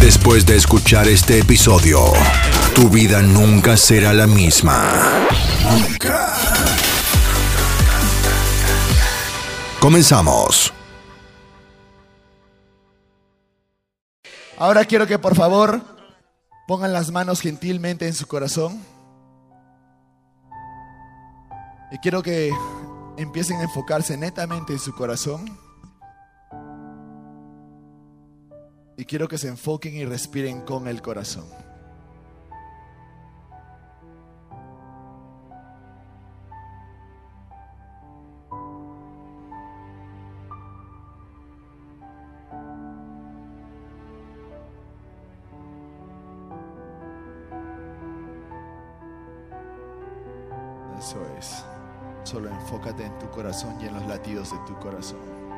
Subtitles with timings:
[0.00, 2.00] Después de escuchar este episodio,
[2.74, 5.28] tu vida nunca será la misma.
[5.62, 6.32] Nunca.
[9.78, 10.72] Comenzamos.
[14.56, 15.82] Ahora quiero que por favor
[16.66, 18.82] pongan las manos gentilmente en su corazón.
[21.92, 22.50] Y quiero que
[23.18, 25.58] empiecen a enfocarse netamente en su corazón.
[29.00, 31.46] Y quiero que se enfoquen y respiren con el corazón.
[50.98, 51.64] Eso es.
[52.24, 55.49] Solo enfócate en tu corazón y en los latidos de tu corazón.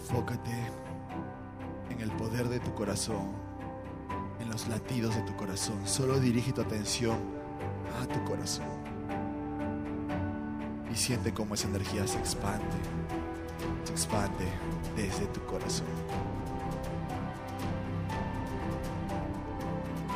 [0.00, 0.70] Enfócate
[1.90, 3.32] en el poder de tu corazón,
[4.40, 5.86] en los latidos de tu corazón.
[5.86, 7.18] Solo dirige tu atención
[8.00, 8.66] a tu corazón.
[10.90, 12.64] Y siente cómo esa energía se expande
[13.84, 14.46] se expande
[14.96, 15.86] desde tu corazón.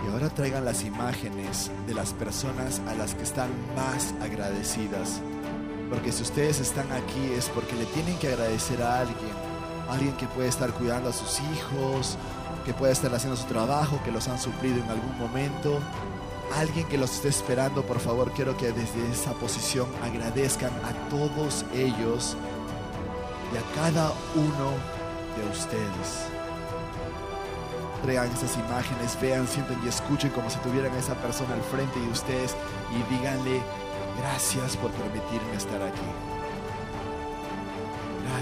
[0.04, 5.20] Y ahora traigan las imágenes de las personas a las que están más agradecidas.
[5.88, 9.51] Porque si ustedes están aquí es porque le tienen que agradecer a alguien.
[9.92, 12.16] Alguien que puede estar cuidando a sus hijos,
[12.64, 15.80] que puede estar haciendo su trabajo, que los han suplido en algún momento.
[16.56, 21.66] Alguien que los esté esperando, por favor, quiero que desde esa posición agradezcan a todos
[21.74, 22.36] ellos
[23.52, 24.70] y a cada uno
[25.36, 26.26] de ustedes.
[28.02, 32.00] Traigan esas imágenes, vean, sienten y escuchen como si tuvieran a esa persona al frente
[32.00, 32.56] de ustedes
[32.90, 33.60] y díganle,
[34.18, 36.31] gracias por permitirme estar aquí.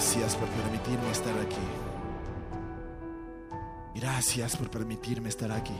[0.00, 1.66] Gracias por permitirme estar aquí.
[3.94, 5.77] Gracias por permitirme estar aquí.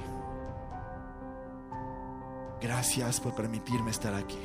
[2.61, 4.39] Gracias por permitirme estar aquí.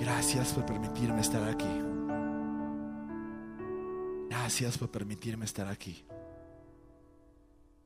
[0.00, 1.80] Gracias por permitirme estar aquí.
[4.28, 6.04] Gracias por permitirme estar aquí.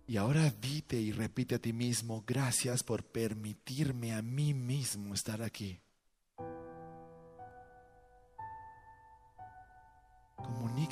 [0.06, 5.42] Y ahora dite y repite a ti mismo, gracias por permitirme a mí mismo estar
[5.42, 5.81] aquí.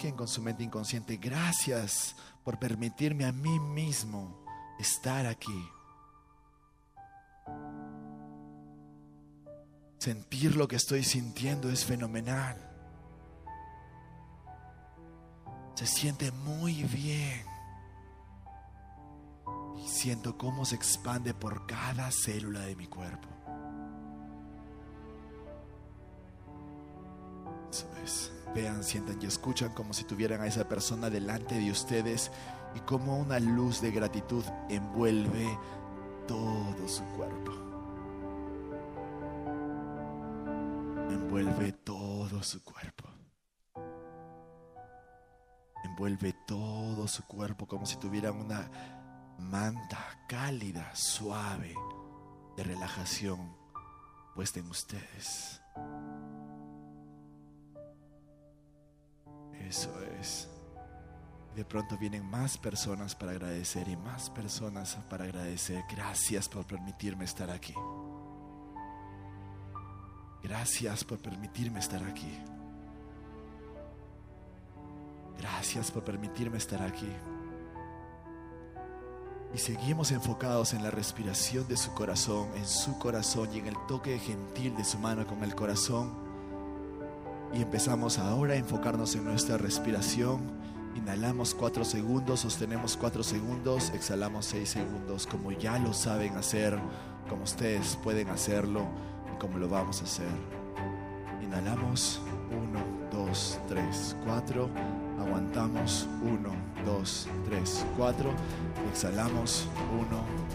[0.00, 4.42] Con su mente inconsciente, gracias por permitirme a mí mismo
[4.78, 5.68] estar aquí.
[9.98, 12.56] Sentir lo que estoy sintiendo es fenomenal.
[15.74, 17.44] Se siente muy bien.
[19.76, 23.28] Y siento cómo se expande por cada célula de mi cuerpo.
[27.70, 28.39] Eso es.
[28.54, 32.30] Vean, sientan y escuchan como si tuvieran a esa persona delante de ustedes
[32.74, 35.58] y como una luz de gratitud envuelve
[36.26, 37.70] todo su cuerpo.
[41.30, 43.08] envuelve todo su cuerpo.
[45.84, 48.68] Envuelve todo su cuerpo como si tuvieran una
[49.38, 51.74] manta cálida, suave,
[52.56, 53.56] de relajación
[54.34, 55.60] puesta en ustedes.
[59.70, 60.48] Eso es.
[61.54, 65.84] De pronto vienen más personas para agradecer y más personas para agradecer.
[65.88, 67.74] Gracias por permitirme estar aquí.
[70.42, 72.36] Gracias por permitirme estar aquí.
[75.38, 77.12] Gracias por permitirme estar aquí.
[79.54, 83.76] Y seguimos enfocados en la respiración de su corazón, en su corazón y en el
[83.86, 86.29] toque gentil de su mano con el corazón.
[87.52, 90.40] Y empezamos ahora a enfocarnos en nuestra respiración.
[90.94, 96.78] Inhalamos cuatro segundos, sostenemos cuatro segundos, exhalamos seis segundos, como ya lo saben hacer,
[97.28, 98.86] como ustedes pueden hacerlo
[99.32, 100.28] y como lo vamos a hacer.
[101.42, 102.20] Inhalamos,
[102.50, 102.80] uno,
[103.10, 104.70] dos, tres, cuatro.
[105.20, 106.50] Aguantamos 1,
[106.86, 108.30] 2, 3, 4.
[108.90, 109.66] Exhalamos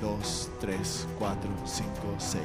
[0.02, 2.44] 1, 2, 3, 4, 5, 6.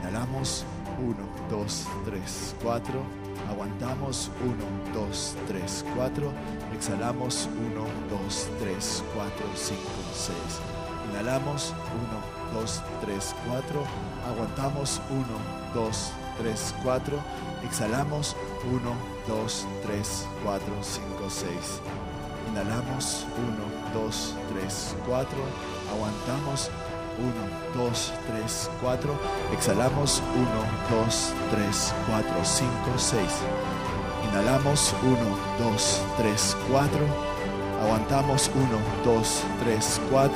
[0.00, 0.64] Inhalamos
[0.98, 1.16] 1,
[1.48, 3.19] 2, 3, 4.
[3.48, 6.32] Aguantamos 1, 2, 3, 4.
[6.74, 9.80] Exhalamos 1, 2, 3, 4, 5,
[10.12, 10.36] 6.
[11.10, 11.74] Inhalamos
[12.52, 13.84] 1, 2, 3, 4.
[14.28, 15.24] Aguantamos 1,
[15.74, 17.18] 2, 3, 4.
[17.64, 18.36] Exhalamos
[18.70, 18.94] 1,
[19.26, 21.80] 2, 3, 4, 5, 6.
[22.50, 25.38] Inhalamos 1, 2, 3, 4.
[25.92, 26.89] Aguantamos 1,
[27.74, 29.18] 2, 3, 4.
[29.52, 33.20] Exhalamos 1, 2, 3, 4, 5, 6.
[34.24, 35.16] Inhalamos 1,
[35.58, 37.30] 2, 3, 4.
[37.82, 40.30] Aguantamos 1, 2, 3, 4.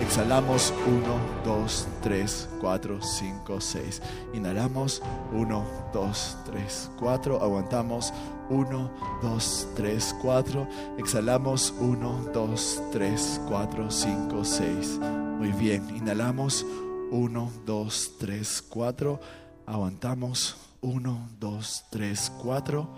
[0.00, 4.02] Exhalamos 1, 2, 3, 4, 5, 6.
[4.32, 7.42] Inhalamos 1, 2, 3, 4.
[7.42, 8.12] Aguantamos
[8.48, 8.90] 1,
[9.22, 10.66] 2, 3, 4.
[10.98, 15.25] Exhalamos 1, 2, 3, 4, 5, 6.
[15.38, 16.64] Muy bien, inhalamos
[17.10, 19.20] 1, 2, 3, 4.
[19.66, 22.94] Aguantamos 1, 2, 3, 4.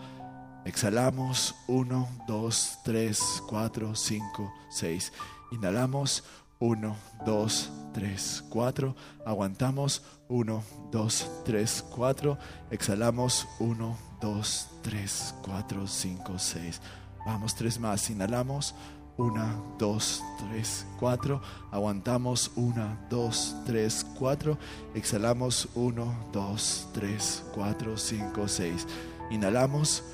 [0.64, 5.12] Exhalamos 1, 2, 3, 4, 5, 6.
[5.50, 6.23] Inhalamos
[6.61, 6.96] 1,
[7.26, 8.96] 2, 3, 4.
[9.26, 10.62] Aguantamos 1,
[10.93, 12.38] 2, 3, 4.
[12.70, 16.81] Exhalamos 1, 2, 3, 4, 5, 6.
[17.26, 18.08] Vamos, tres más.
[18.08, 18.75] Inhalamos
[19.19, 21.41] 1, 2, 3, 4.
[21.70, 24.59] Aguantamos 1, 2, 3, 4.
[24.94, 28.87] Exhalamos 1, 2, 3, 4, 5, 6.
[29.31, 30.05] Inhalamos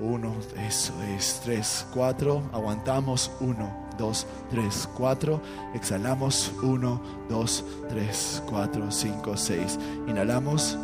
[0.00, 0.34] 1,
[0.66, 2.50] eso es 3, 4.
[2.52, 5.42] Aguantamos 1, 2, 3, 4.
[5.74, 9.78] Exhalamos 1, 2, 3, 4, 5, 6.
[10.08, 10.78] Inhalamos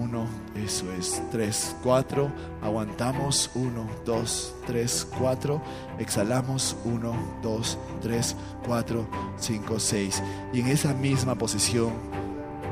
[0.00, 0.26] 1,
[0.56, 2.32] eso es 3, 4.
[2.62, 5.62] Aguantamos 1, 2, 3, 4.
[5.98, 7.12] Exhalamos 1,
[7.42, 8.36] 2, 3,
[8.66, 9.06] 4,
[9.38, 10.22] 5, 6.
[10.52, 11.92] Y en esa misma posición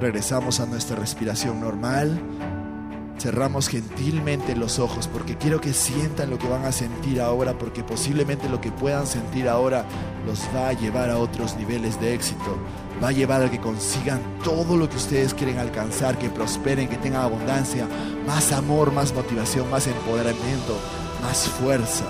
[0.00, 2.20] regresamos a nuestra respiración normal.
[3.18, 7.82] Cerramos gentilmente los ojos porque quiero que sientan lo que van a sentir ahora porque
[7.82, 9.84] posiblemente lo que puedan sentir ahora
[10.24, 12.56] los va a llevar a otros niveles de éxito.
[13.02, 16.96] Va a llevar a que consigan todo lo que ustedes quieren alcanzar, que prosperen, que
[16.96, 17.86] tengan abundancia,
[18.26, 20.76] más amor, más motivación, más empoderamiento,
[21.22, 22.04] más fuerza.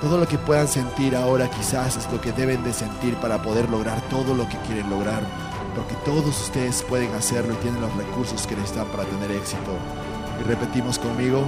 [0.00, 3.70] Todo lo que puedan sentir ahora quizás es lo que deben de sentir para poder
[3.70, 5.22] lograr todo lo que quieren lograr.
[5.76, 9.76] Porque todos ustedes pueden hacerlo y tienen los recursos que necesitan para tener éxito.
[10.40, 11.44] Y repetimos conmigo,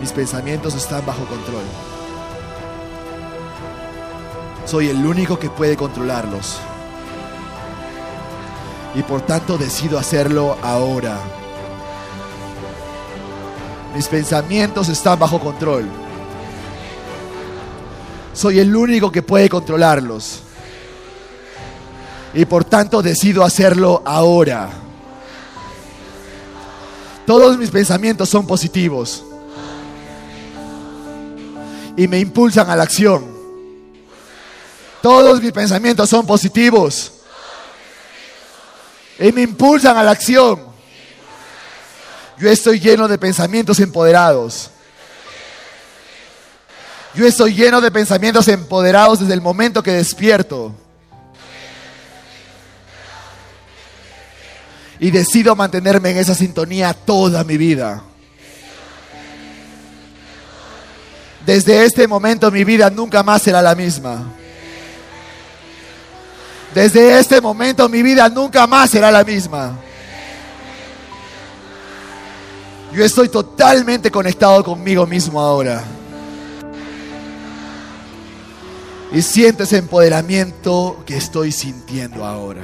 [0.00, 1.64] mis pensamientos están bajo control.
[4.66, 6.60] Soy el único que puede controlarlos.
[8.94, 11.18] Y por tanto decido hacerlo ahora.
[13.94, 15.88] Mis pensamientos están bajo control.
[18.32, 20.40] Soy el único que puede controlarlos.
[22.34, 24.70] Y por tanto decido hacerlo ahora.
[27.26, 29.24] Todos mis pensamientos son positivos.
[31.96, 33.24] Y me impulsan a la acción.
[35.00, 37.13] Todos mis pensamientos son positivos.
[39.18, 40.60] Y me impulsan a la acción.
[42.38, 44.70] Yo estoy lleno de pensamientos empoderados.
[47.14, 50.74] Yo estoy lleno de pensamientos empoderados desde el momento que despierto.
[54.98, 58.02] Y decido mantenerme en esa sintonía toda mi vida.
[61.46, 64.32] Desde este momento mi vida nunca más será la misma.
[66.74, 69.78] Desde este momento mi vida nunca más será la misma.
[72.92, 75.84] Yo estoy totalmente conectado conmigo mismo ahora.
[79.12, 82.62] Y siento ese empoderamiento que estoy sintiendo ahora.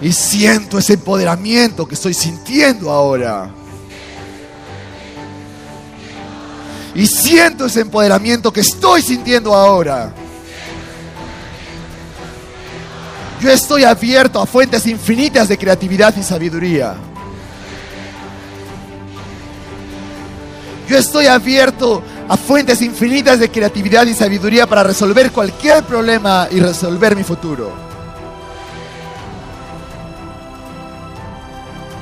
[0.00, 3.50] Y siento ese empoderamiento que estoy sintiendo ahora.
[6.94, 10.12] Y siento ese empoderamiento que estoy sintiendo ahora.
[13.40, 16.94] Yo estoy abierto a fuentes infinitas de creatividad y sabiduría.
[20.88, 26.58] Yo estoy abierto a fuentes infinitas de creatividad y sabiduría para resolver cualquier problema y
[26.58, 27.70] resolver mi futuro.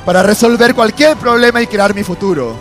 [0.06, 2.54] Para resolver cualquier problema y crear mi futuro.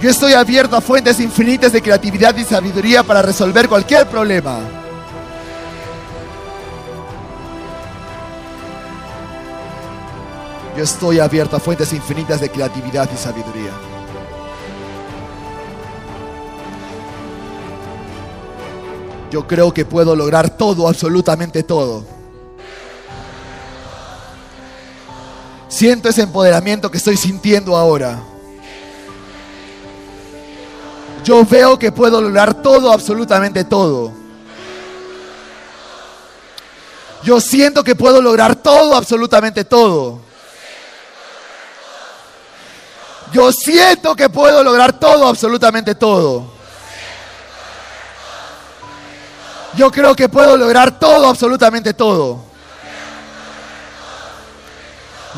[0.00, 4.79] Yo estoy abierto a fuentes infinitas de creatividad y sabiduría para resolver cualquier problema.
[10.76, 13.72] Yo estoy abierto a fuentes infinitas de creatividad y sabiduría.
[19.30, 22.04] Yo creo que puedo lograr todo, absolutamente todo.
[25.68, 28.18] Siento ese empoderamiento que estoy sintiendo ahora.
[31.24, 34.12] Yo veo que puedo lograr todo, absolutamente todo.
[37.22, 40.29] Yo siento que puedo lograr todo, absolutamente todo.
[43.32, 46.46] Yo siento que puedo lograr todo, absolutamente todo.
[49.76, 52.40] Yo creo que puedo lograr todo, absolutamente todo.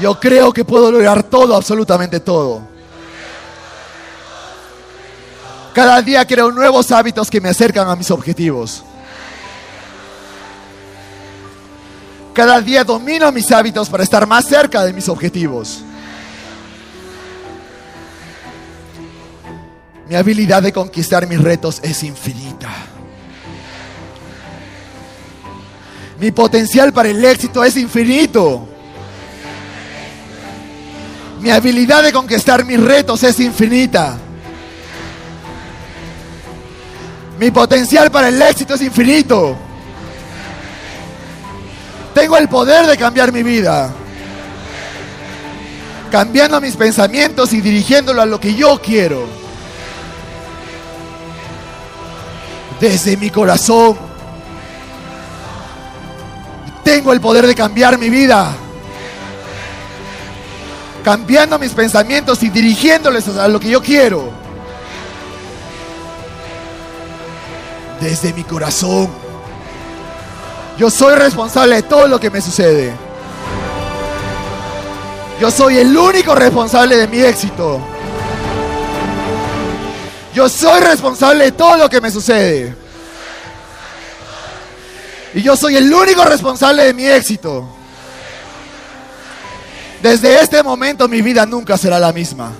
[0.01, 2.63] Yo creo que puedo lograr todo, absolutamente todo.
[5.75, 8.85] Cada día creo nuevos hábitos que me acercan a mis objetivos.
[12.33, 15.83] Cada día domino mis hábitos para estar más cerca de mis objetivos.
[20.13, 22.69] Mi habilidad de conquistar mis retos es infinita.
[26.21, 28.69] Mi potencial para el éxito es infinito.
[31.41, 34.19] Mi habilidad de conquistar mis retos es infinita.
[37.39, 39.57] Mi potencial para el éxito es infinito.
[42.13, 43.91] Tengo el poder de cambiar mi vida.
[46.11, 49.42] Cambiando mis pensamientos y dirigiéndolo a lo que yo quiero.
[52.83, 53.97] Desde mi corazón.
[56.83, 58.53] Tengo el poder de cambiar mi vida.
[61.05, 64.31] Cambiando mis pensamientos y dirigiéndoles a lo que yo quiero.
[68.01, 69.09] Desde mi corazón.
[70.77, 72.93] Yo soy responsable de todo lo que me sucede.
[75.41, 77.92] Yo soy el único responsable de mi éxito.
[80.35, 82.75] Yo soy responsable de todo lo que me sucede.
[85.35, 87.69] Y yo soy el único responsable de mi éxito.
[90.03, 92.53] Desde este momento mi vida nunca será la misma.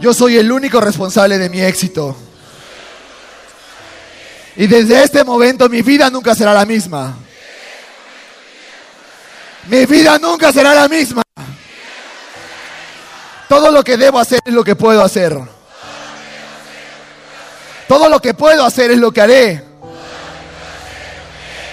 [0.00, 2.16] Yo soy el único responsable de mi éxito.
[4.56, 7.16] Y desde este momento mi vida nunca será la misma.
[9.68, 11.25] Mi vida nunca será la misma.
[13.48, 15.38] Todo lo que debo hacer es lo que puedo hacer.
[17.86, 19.64] Todo lo que puedo hacer es lo que haré.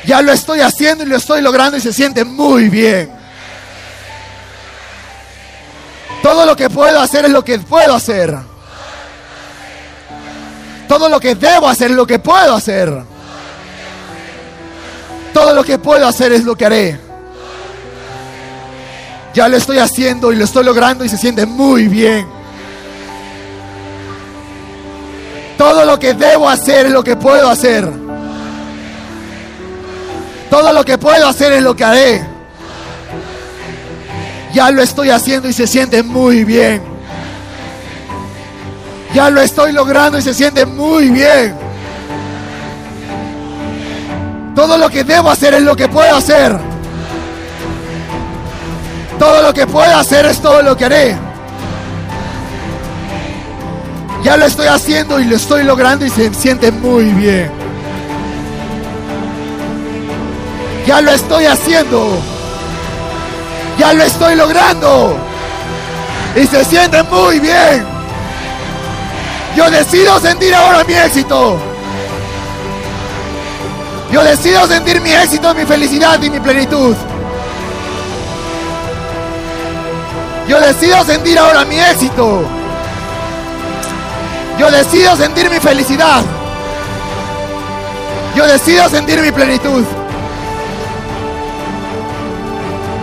[0.06, 3.12] Ya lo estoy haciendo y lo estoy logrando y se siente muy bien.
[6.22, 8.38] Todo lo que puedo hacer es lo que puedo hacer.
[10.88, 13.04] Todo lo que debo hacer es lo que puedo hacer.
[15.34, 17.13] Todo lo que puedo hacer es lo que haré.
[19.34, 22.28] Ya lo estoy haciendo y lo estoy logrando y se siente muy bien.
[25.58, 27.90] Todo lo que debo hacer es lo que puedo hacer.
[30.50, 32.28] Todo lo que puedo hacer es lo que haré.
[34.54, 36.84] Ya lo estoy haciendo y se siente muy bien.
[39.16, 41.56] Ya lo estoy logrando y se siente muy bien.
[44.56, 46.73] Todo lo que debo hacer es lo que puedo hacer.
[49.24, 51.16] Todo lo que puedo hacer es todo lo que haré.
[54.22, 57.50] Ya lo estoy haciendo y lo estoy logrando y se siente muy bien.
[60.86, 62.22] Ya lo estoy haciendo.
[63.80, 65.16] Ya lo estoy logrando.
[66.36, 67.86] Y se siente muy bien.
[69.56, 71.58] Yo decido sentir ahora mi éxito.
[74.12, 76.94] Yo decido sentir mi éxito, mi felicidad y mi plenitud.
[80.48, 82.44] Yo decido sentir ahora mi éxito.
[84.60, 86.22] Yo decido sentir mi felicidad.
[88.36, 89.84] Yo decido sentir mi plenitud.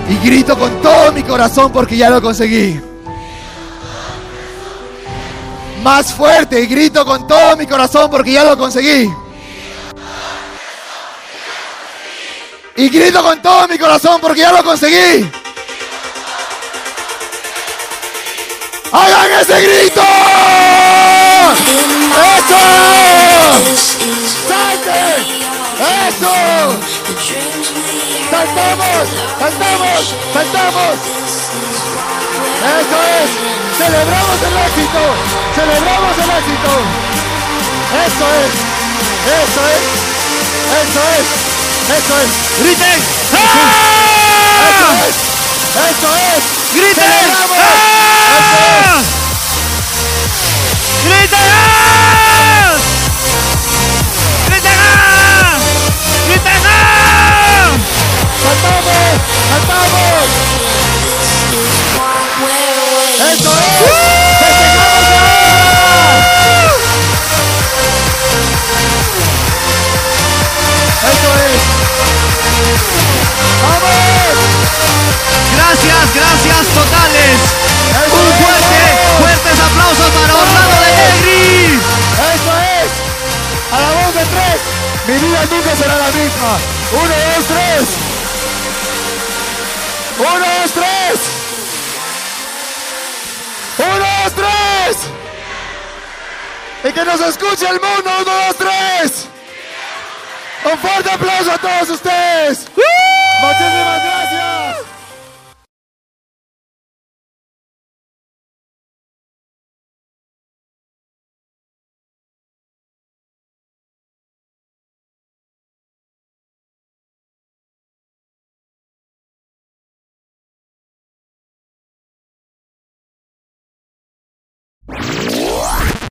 [0.08, 2.80] Y grito con todo mi corazón porque ya lo conseguí.
[5.82, 9.10] Más fuerte y grito con todo mi corazón porque ya lo conseguí.
[12.76, 15.30] Y grito con todo mi corazón porque ya lo conseguí.
[18.92, 20.02] ¡Hagan ese grito!
[22.36, 22.64] ¡Eso!
[24.48, 25.00] ¡Salte!
[26.08, 26.34] ¡Eso!
[28.30, 29.08] ¡Saltamos!
[29.38, 30.14] ¡Saltamos!
[30.32, 30.96] ¡Saltamos!
[32.60, 33.30] ¡Eso es!
[33.78, 35.02] Celebramos el éxito.
[35.54, 36.72] Celebramos el éxito.
[38.06, 38.52] Eso es.
[39.40, 39.82] Eso es.
[40.80, 41.26] Eso es.
[41.96, 42.30] Eso es.
[42.62, 42.98] Griten.
[43.32, 43.70] ¡Ah!
[45.08, 45.30] Eso
[45.78, 46.74] ¡Esto es!
[46.74, 47.30] ¡Griten!
[47.56, 48.09] ¡Ah!
[85.06, 86.58] Mi vida nunca será la misma.
[86.92, 87.88] ¡Uno, dos, tres!
[90.18, 91.20] ¡Uno, dos, tres!
[93.78, 94.96] ¡Uno, dos, tres!
[96.84, 98.10] ¡Y que nos escuche el mundo!
[98.20, 99.26] ¡Uno, dos, tres!
[100.64, 102.66] ¡Un fuerte aplauso a todos ustedes!
[103.40, 104.09] ¡Muchísimas gracias!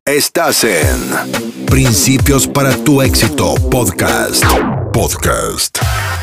[0.09, 4.43] Estás en Principios para tu éxito podcast.
[4.91, 5.77] Podcast.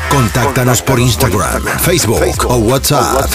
[0.09, 3.31] Contáctanos por Instagram, Facebook o WhatsApp.